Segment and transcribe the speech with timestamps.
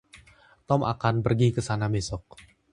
[0.67, 2.23] Tom akan pergi ke sana besok.